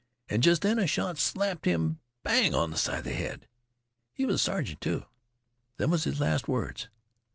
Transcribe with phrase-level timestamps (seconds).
[0.29, 3.47] An' jest then a shot slapped him bang on th' side th' head.
[4.11, 5.05] He was a sergeant, too.
[5.77, 6.89] Them was his last words.